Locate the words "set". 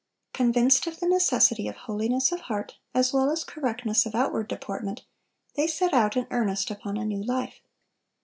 5.67-5.93